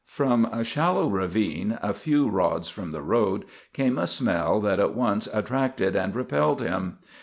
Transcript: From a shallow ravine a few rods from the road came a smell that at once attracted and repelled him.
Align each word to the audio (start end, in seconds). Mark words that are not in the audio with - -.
From 0.07 0.45
a 0.45 0.63
shallow 0.63 1.07
ravine 1.07 1.77
a 1.79 1.93
few 1.93 2.27
rods 2.27 2.69
from 2.69 2.89
the 2.89 3.03
road 3.03 3.45
came 3.71 3.99
a 3.99 4.07
smell 4.07 4.59
that 4.61 4.79
at 4.79 4.95
once 4.95 5.27
attracted 5.31 5.95
and 5.95 6.15
repelled 6.15 6.59
him. 6.59 6.97